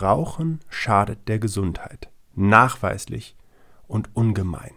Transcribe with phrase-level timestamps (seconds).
[0.00, 2.10] Rauchen schadet der Gesundheit.
[2.34, 3.36] Nachweislich
[3.86, 4.72] und ungemein.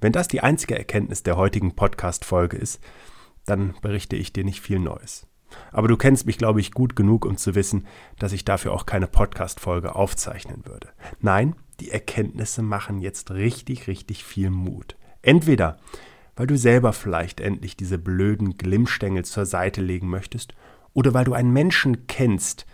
[0.00, 2.80] Wenn das die einzige Erkenntnis der heutigen Podcast-Folge ist,
[3.44, 5.26] dann berichte ich dir nicht viel Neues.
[5.70, 7.86] Aber du kennst mich, glaube ich, gut genug, um zu wissen,
[8.18, 10.88] dass ich dafür auch keine Podcast-Folge aufzeichnen würde.
[11.20, 14.96] Nein, die Erkenntnisse machen jetzt richtig, richtig viel Mut.
[15.22, 15.78] Entweder,
[16.36, 20.54] weil du selber vielleicht endlich diese blöden Glimmstängel zur Seite legen möchtest,
[20.94, 22.66] oder weil du einen Menschen kennst,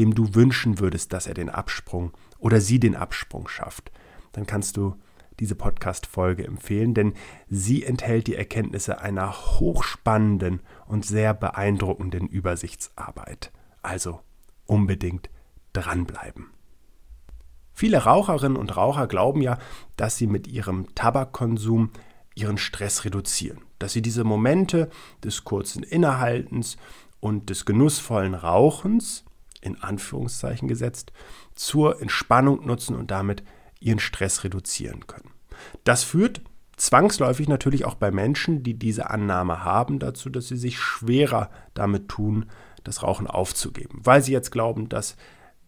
[0.00, 3.92] dem du wünschen würdest, dass er den Absprung oder sie den Absprung schafft,
[4.32, 4.96] dann kannst du
[5.40, 7.12] diese Podcast-Folge empfehlen, denn
[7.50, 13.52] sie enthält die Erkenntnisse einer hochspannenden und sehr beeindruckenden Übersichtsarbeit.
[13.82, 14.20] Also
[14.64, 15.28] unbedingt
[15.74, 16.46] dranbleiben.
[17.74, 19.58] Viele Raucherinnen und Raucher glauben ja,
[19.98, 21.90] dass sie mit ihrem Tabakkonsum
[22.34, 24.88] ihren Stress reduzieren, dass sie diese Momente
[25.22, 26.78] des kurzen Innehaltens
[27.20, 29.24] und des genussvollen Rauchens,
[29.60, 31.12] in Anführungszeichen gesetzt,
[31.54, 33.42] zur Entspannung nutzen und damit
[33.80, 35.30] ihren Stress reduzieren können.
[35.84, 36.42] Das führt
[36.76, 42.08] zwangsläufig natürlich auch bei Menschen, die diese Annahme haben, dazu, dass sie sich schwerer damit
[42.08, 42.46] tun,
[42.84, 45.16] das Rauchen aufzugeben, weil sie jetzt glauben, dass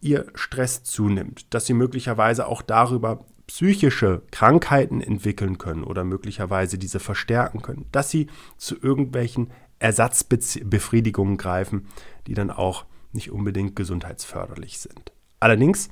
[0.00, 7.00] ihr Stress zunimmt, dass sie möglicherweise auch darüber psychische Krankheiten entwickeln können oder möglicherweise diese
[7.00, 11.86] verstärken können, dass sie zu irgendwelchen Ersatzbefriedigungen greifen,
[12.26, 15.12] die dann auch nicht unbedingt gesundheitsförderlich sind.
[15.40, 15.88] Allerdings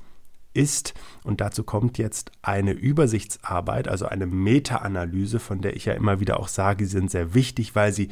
[0.52, 6.20] ist, und dazu kommt jetzt eine Übersichtsarbeit, also eine Meta-Analyse, von der ich ja immer
[6.20, 8.08] wieder auch sage, sie sind sehr wichtig, weil sie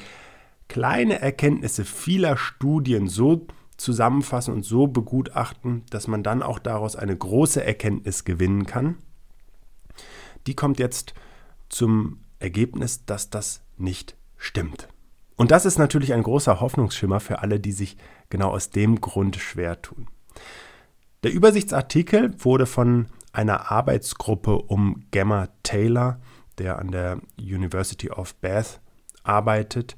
[0.68, 7.16] kleine Erkenntnisse vieler Studien so zusammenfassen und so begutachten, dass man dann auch daraus eine
[7.16, 8.96] große Erkenntnis gewinnen kann.
[10.46, 11.14] Die kommt jetzt
[11.68, 14.88] zum Ergebnis, dass das nicht stimmt.
[15.38, 17.96] Und das ist natürlich ein großer Hoffnungsschimmer für alle, die sich
[18.28, 20.08] genau aus dem Grund schwer tun.
[21.22, 26.20] Der Übersichtsartikel wurde von einer Arbeitsgruppe um Gemma Taylor,
[26.58, 28.80] der an der University of Bath
[29.22, 29.96] arbeitet,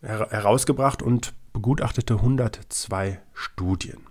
[0.00, 4.06] herausgebracht und begutachtete 102 Studien.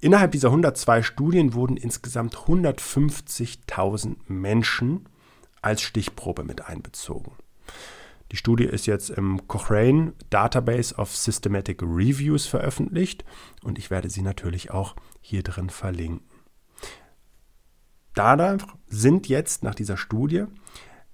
[0.00, 5.08] Innerhalb dieser 102 Studien wurden insgesamt 150.000 Menschen
[5.60, 7.32] als Stichprobe mit einbezogen.
[8.32, 13.26] Die Studie ist jetzt im Cochrane Database of Systematic Reviews veröffentlicht
[13.62, 16.26] und ich werde sie natürlich auch hier drin verlinken.
[18.14, 20.46] Danach sind jetzt nach dieser Studie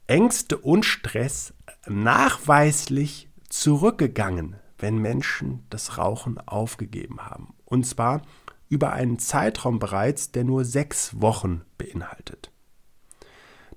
[0.06, 1.54] Ängste und Stress
[1.88, 7.54] nachweislich zurückgegangen, wenn Menschen das Rauchen aufgegeben haben.
[7.64, 8.22] Und zwar
[8.68, 12.52] über einen Zeitraum bereits, der nur sechs Wochen beinhaltet.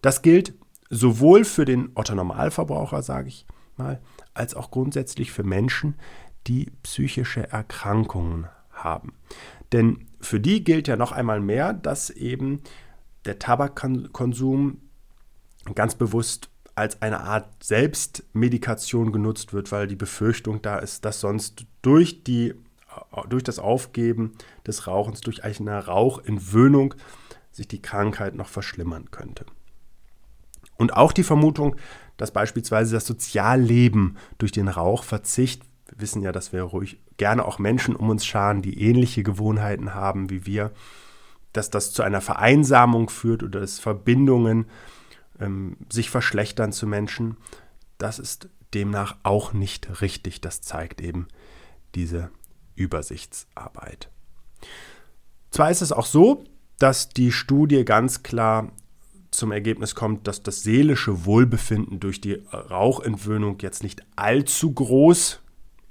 [0.04, 0.54] Das gilt
[0.92, 3.48] sowohl für den Otto-Normalverbraucher, sage ich
[3.78, 4.02] mal,
[4.34, 5.96] als auch grundsätzlich für Menschen,
[6.48, 9.14] die psychische Erkrankungen haben.
[9.72, 12.62] Denn für die gilt ja noch einmal mehr, dass eben
[13.26, 14.82] der Tabakkonsum
[15.76, 21.66] ganz bewusst als eine Art Selbstmedikation genutzt wird, weil die Befürchtung da ist, dass sonst
[21.82, 22.54] durch, die,
[23.30, 24.34] durch das Aufgeben
[24.66, 26.96] des Rauchens, durch eine Rauchentwöhnung
[27.52, 29.46] sich die Krankheit noch verschlimmern könnte.
[30.82, 31.76] Und auch die Vermutung,
[32.18, 37.60] dass beispielsweise das Sozialleben durch den Rauchverzicht, wir wissen ja, dass wir ruhig gerne auch
[37.60, 40.72] Menschen um uns scharen, die ähnliche Gewohnheiten haben wie wir,
[41.54, 44.66] dass das zu einer Vereinsamung führt oder dass Verbindungen
[45.40, 47.38] ähm, sich verschlechtern zu Menschen,
[48.00, 50.42] das ist demnach auch nicht richtig.
[50.42, 51.28] Das zeigt eben
[51.94, 52.32] diese
[52.74, 54.10] Übersichtsarbeit.
[55.52, 56.44] Zwar ist es auch so,
[56.80, 58.72] dass die Studie ganz klar
[59.32, 65.42] zum Ergebnis kommt, dass das seelische Wohlbefinden durch die Rauchentwöhnung jetzt nicht allzu groß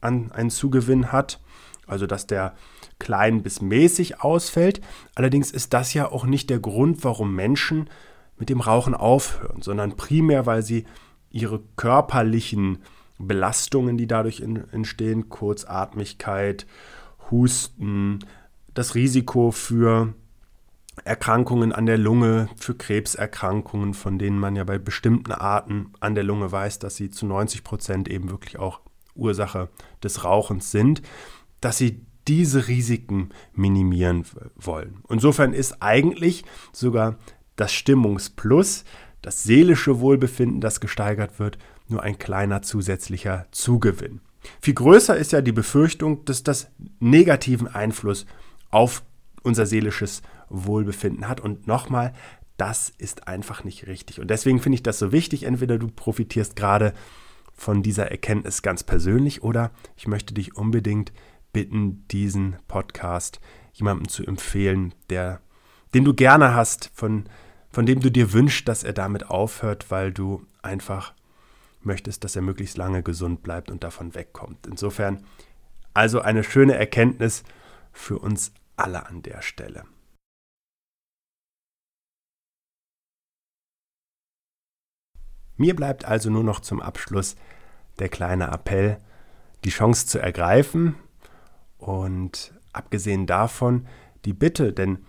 [0.01, 1.41] an einen Zugewinn hat,
[1.87, 2.55] also dass der
[2.99, 4.81] klein bis mäßig ausfällt.
[5.15, 7.89] Allerdings ist das ja auch nicht der Grund, warum Menschen
[8.39, 10.84] mit dem Rauchen aufhören, sondern primär, weil sie
[11.31, 12.78] ihre körperlichen
[13.19, 16.66] Belastungen, die dadurch entstehen, Kurzatmigkeit,
[17.31, 18.21] Husten,
[18.75, 20.15] das Risiko für
[21.04, 26.24] Erkrankungen an der Lunge, für Krebserkrankungen, von denen man ja bei bestimmten Arten an der
[26.24, 28.80] Lunge weiß, dass sie zu 90 Prozent eben wirklich auch
[29.14, 29.68] Ursache
[30.02, 31.02] des Rauchens sind,
[31.60, 34.24] dass sie diese Risiken minimieren
[34.56, 35.02] wollen.
[35.08, 37.16] Insofern ist eigentlich sogar
[37.56, 38.84] das Stimmungsplus,
[39.22, 41.58] das seelische Wohlbefinden, das gesteigert wird,
[41.88, 44.20] nur ein kleiner zusätzlicher Zugewinn.
[44.60, 48.26] Viel größer ist ja die Befürchtung, dass das negativen Einfluss
[48.70, 49.02] auf
[49.42, 51.41] unser seelisches Wohlbefinden hat.
[51.41, 52.12] Und nochmal,
[52.56, 54.20] das ist einfach nicht richtig.
[54.20, 55.44] Und deswegen finde ich das so wichtig.
[55.44, 56.92] Entweder du profitierst gerade
[57.54, 61.12] von dieser Erkenntnis ganz persönlich oder ich möchte dich unbedingt
[61.52, 63.41] bitten, diesen Podcast
[63.72, 65.41] jemandem zu empfehlen, der,
[65.94, 67.24] den du gerne hast, von,
[67.70, 71.14] von dem du dir wünschst, dass er damit aufhört, weil du einfach
[71.82, 74.66] möchtest, dass er möglichst lange gesund bleibt und davon wegkommt.
[74.66, 75.24] Insofern
[75.94, 77.42] also eine schöne Erkenntnis
[77.92, 79.84] für uns alle an der Stelle.
[85.60, 87.36] Mir bleibt also nur noch zum Abschluss
[87.98, 88.97] der kleine Appell,
[89.62, 90.95] die Chance zu ergreifen
[91.77, 93.86] und abgesehen davon
[94.24, 95.01] die Bitte, denn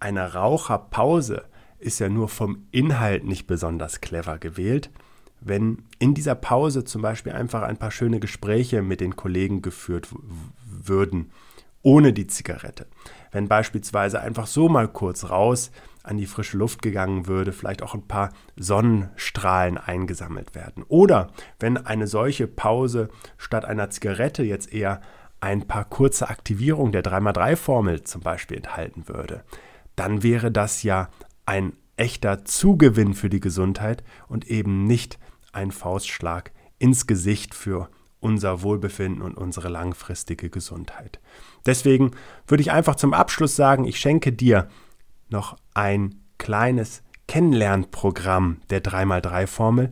[0.00, 1.44] eine Raucherpause
[1.78, 4.90] ist ja nur vom Inhalt nicht besonders clever gewählt,
[5.40, 10.08] wenn in dieser Pause zum Beispiel einfach ein paar schöne Gespräche mit den Kollegen geführt
[10.66, 11.30] würden,
[11.82, 12.86] ohne die Zigarette.
[13.32, 15.70] Wenn beispielsweise einfach so mal kurz raus
[16.02, 20.84] an die frische Luft gegangen würde, vielleicht auch ein paar Sonnenstrahlen eingesammelt werden.
[20.88, 21.28] Oder
[21.58, 25.00] wenn eine solche Pause statt einer Zigarette jetzt eher
[25.40, 29.44] ein paar kurze Aktivierungen der 3x3-Formel zum Beispiel enthalten würde,
[29.96, 31.08] dann wäre das ja
[31.46, 35.18] ein echter Zugewinn für die Gesundheit und eben nicht
[35.52, 37.90] ein Faustschlag ins Gesicht für
[38.20, 41.20] unser Wohlbefinden und unsere langfristige Gesundheit.
[41.66, 42.12] Deswegen
[42.46, 44.68] würde ich einfach zum Abschluss sagen, ich schenke dir
[45.28, 49.90] noch ein kleines Kennenlernprogramm der 3x3-Formel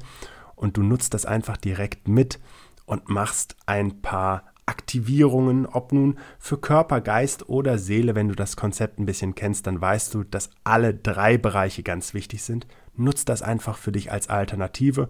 [0.56, 2.40] und du nutzt das einfach direkt mit
[2.84, 8.56] und machst ein paar Aktivierungen, ob nun für Körper, Geist oder Seele, wenn du das
[8.56, 12.66] Konzept ein bisschen kennst, dann weißt du, dass alle drei Bereiche ganz wichtig sind.
[12.94, 15.08] Nutz das einfach für dich als Alternative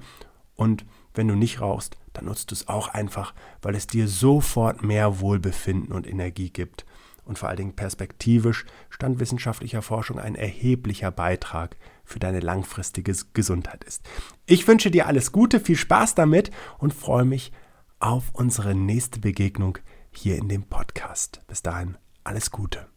[0.54, 0.84] und
[1.14, 3.32] wenn du nicht rauchst, dann nutzt du es auch einfach,
[3.62, 6.84] weil es dir sofort mehr Wohlbefinden und Energie gibt
[7.24, 13.84] und vor allen Dingen perspektivisch stand wissenschaftlicher Forschung ein erheblicher Beitrag für deine langfristige Gesundheit
[13.84, 14.02] ist.
[14.46, 17.52] Ich wünsche dir alles Gute, viel Spaß damit und freue mich
[18.00, 19.78] auf unsere nächste Begegnung
[20.10, 21.42] hier in dem Podcast.
[21.46, 22.88] Bis dahin, alles Gute.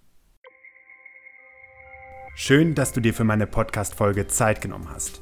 [2.34, 5.22] Schön, dass du dir für meine Podcast-Folge Zeit genommen hast.